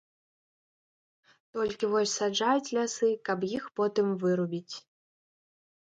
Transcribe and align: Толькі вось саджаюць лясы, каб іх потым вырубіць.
Толькі 1.57 1.85
вось 1.93 2.15
саджаюць 2.21 2.73
лясы, 2.79 3.09
каб 3.29 3.47
іх 3.57 3.63
потым 3.81 4.07
вырубіць. 4.25 4.75